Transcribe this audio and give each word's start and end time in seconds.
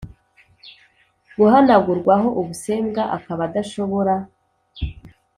guhanagurwaho 1.37 2.27
ubusembwa 2.39 3.03
akaba 3.17 3.41
adashobora 3.49 4.15